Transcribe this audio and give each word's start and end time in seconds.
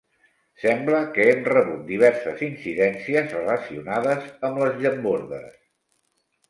Sembla 0.61 1.01
que 1.17 1.27
hem 1.33 1.43
rebut 1.49 1.83
diverses 1.91 2.41
incidències 2.49 3.37
relacionades 3.39 4.27
amb 4.51 4.65
les 4.67 4.83
llambordes. 4.85 5.51